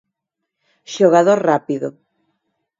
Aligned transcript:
Xogador 0.93 1.39
rápido. 1.51 1.87